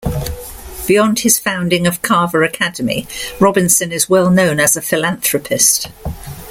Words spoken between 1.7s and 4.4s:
of Carver Academy, Robinson is well